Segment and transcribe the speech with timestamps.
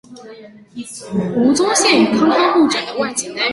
[1.37, 3.49] 吴宗宪与康康互整的外景单元。